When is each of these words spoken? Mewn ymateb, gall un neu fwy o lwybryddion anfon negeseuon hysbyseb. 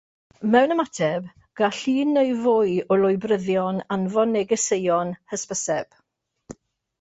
Mewn 0.53 0.71
ymateb, 0.75 1.25
gall 1.59 1.81
un 1.91 2.15
neu 2.17 2.31
fwy 2.45 2.73
o 2.95 2.97
lwybryddion 3.01 3.83
anfon 3.97 4.35
negeseuon 4.39 5.13
hysbyseb. 5.35 5.97